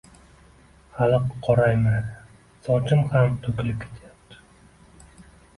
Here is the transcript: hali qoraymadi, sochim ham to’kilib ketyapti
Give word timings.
hali 0.99 1.19
qoraymadi, 1.49 2.17
sochim 2.69 3.05
ham 3.13 3.39
to’kilib 3.45 3.81
ketyapti 3.87 4.43